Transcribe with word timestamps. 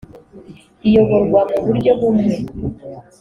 iyoborwa 0.87 1.41
mu 1.51 1.59
buryo 1.65 1.91
bumwe 1.99 2.35